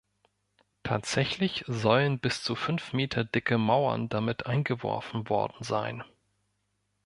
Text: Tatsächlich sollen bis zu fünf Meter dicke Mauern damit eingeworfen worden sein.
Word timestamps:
Tatsächlich 0.81 1.63
sollen 1.67 2.17
bis 2.17 2.41
zu 2.41 2.55
fünf 2.55 2.91
Meter 2.91 3.23
dicke 3.23 3.59
Mauern 3.59 4.09
damit 4.09 4.47
eingeworfen 4.47 5.29
worden 5.29 5.61
sein. 5.63 6.03